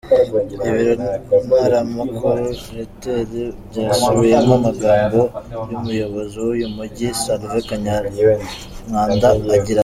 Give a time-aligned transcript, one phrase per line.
[0.67, 0.93] Ibiro
[1.47, 2.43] ntaramakuru
[2.75, 3.31] Reuters
[3.69, 5.19] byasubiyemo amagambo
[5.71, 9.27] y'umuyobozi w'uyu mujyi Sylvain Kanyamanda
[9.57, 9.71] agira ati:.